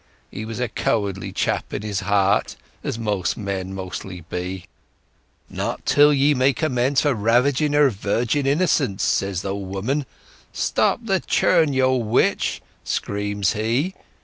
[0.31, 4.65] (He was a cowardly chap in his heart, as such men mostly be).
[5.47, 10.07] 'Not till ye make amends for ravaging her virgin innocence!' says the old woman.
[10.53, 13.93] 'Stop the churn you old witch!' screams he.